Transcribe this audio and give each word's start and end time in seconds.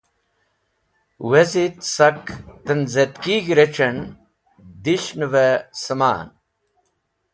Ye 1.19 1.25
wezit 1.29 1.75
sẽk 1.95 2.23
tẽnzẽtkig̃h 2.65 3.47
(webside)rechẽn 3.49 3.97
dishnẽvẽ 4.83 5.49
sẽman. 5.83 6.27